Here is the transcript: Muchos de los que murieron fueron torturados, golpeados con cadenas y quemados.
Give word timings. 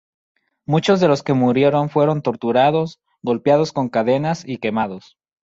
Muchos 0.65 0.99
de 0.99 1.07
los 1.07 1.21
que 1.21 1.33
murieron 1.35 1.91
fueron 1.91 2.23
torturados, 2.23 2.99
golpeados 3.21 3.71
con 3.71 3.87
cadenas 3.87 4.43
y 4.47 4.57
quemados. 4.57 5.15